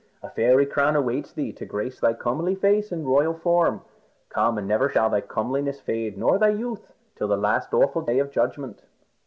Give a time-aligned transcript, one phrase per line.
[0.23, 3.81] A fairy crown awaits thee to grace thy comely face and royal form.
[4.29, 8.17] Come, and never shall thy comeliness fade, nor thy youth, till the last awful day
[8.17, 8.81] of judgment."